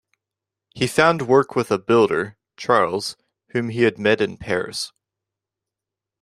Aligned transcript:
He 0.71 0.87
found 0.87 1.27
work 1.27 1.55
with 1.55 1.69
a 1.69 1.77
builder, 1.77 2.35
Charles, 2.57 3.15
whom 3.49 3.69
he 3.69 3.83
had 3.83 3.99
met 3.99 4.19
in 4.19 4.35
Paris. 4.35 4.91